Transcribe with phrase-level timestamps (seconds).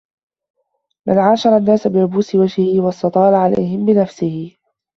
[1.07, 4.55] مَنْ عَاشَرَ النَّاسَ بِعُبُوسِ وَجْهِهِ وَاسْتَطَالَ عَلَيْهِمْ بِنَفْسِهِ